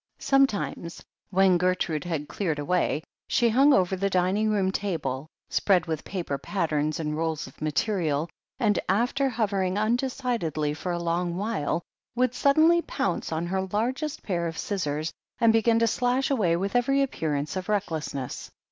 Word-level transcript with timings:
Sometimes, 0.17 1.03
when 1.29 1.59
Gertrude 1.59 2.05
had 2.05 2.27
cleared 2.27 2.57
away, 2.57 3.03
she 3.27 3.49
hung 3.49 3.71
over 3.71 3.95
the 3.95 4.09
dining 4.09 4.49
room 4.49 4.71
table, 4.71 5.27
spread 5.47 5.85
with 5.85 6.03
paper 6.03 6.39
patterns 6.39 6.99
and 6.99 7.15
rolls 7.15 7.45
of 7.45 7.61
material, 7.61 8.27
and 8.59 8.79
after 8.89 9.29
hovering 9.29 9.77
undecidedly 9.77 10.73
for 10.73 10.91
a 10.91 10.97
long 10.97 11.37
while, 11.37 11.83
would 12.15 12.33
sud 12.33 12.55
denly 12.55 12.81
pounce 12.87 13.31
on 13.31 13.45
her 13.45 13.61
largest 13.61 14.23
pair 14.23 14.47
of 14.47 14.57
scissors 14.57 15.13
and 15.37 15.53
begin 15.53 15.77
to 15.77 15.85
slash 15.85 16.31
away 16.31 16.55
with 16.55 16.75
every 16.75 17.03
appearance 17.03 17.55
of 17.55 17.69
recklessness. 17.69 18.49